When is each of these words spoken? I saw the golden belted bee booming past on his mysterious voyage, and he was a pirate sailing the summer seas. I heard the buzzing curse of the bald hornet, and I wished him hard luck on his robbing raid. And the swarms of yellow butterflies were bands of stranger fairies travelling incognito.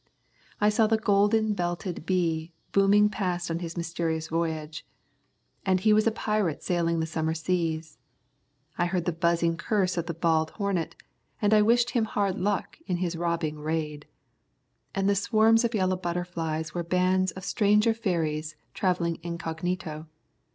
I 0.59 0.69
saw 0.69 0.87
the 0.87 0.97
golden 0.97 1.53
belted 1.53 2.07
bee 2.07 2.51
booming 2.71 3.07
past 3.07 3.51
on 3.51 3.59
his 3.59 3.77
mysterious 3.77 4.29
voyage, 4.29 4.83
and 5.63 5.79
he 5.79 5.93
was 5.93 6.07
a 6.07 6.11
pirate 6.11 6.63
sailing 6.63 6.99
the 6.99 7.05
summer 7.05 7.35
seas. 7.35 7.99
I 8.79 8.87
heard 8.87 9.05
the 9.05 9.11
buzzing 9.11 9.57
curse 9.57 9.97
of 9.97 10.07
the 10.07 10.15
bald 10.15 10.49
hornet, 10.57 10.95
and 11.39 11.53
I 11.53 11.61
wished 11.61 11.91
him 11.91 12.05
hard 12.05 12.39
luck 12.39 12.79
on 12.89 12.95
his 12.95 13.15
robbing 13.15 13.59
raid. 13.59 14.07
And 14.95 15.07
the 15.07 15.13
swarms 15.13 15.63
of 15.63 15.75
yellow 15.75 15.97
butterflies 15.97 16.73
were 16.73 16.81
bands 16.81 17.29
of 17.33 17.45
stranger 17.45 17.93
fairies 17.93 18.55
travelling 18.73 19.19
incognito. 19.21 20.07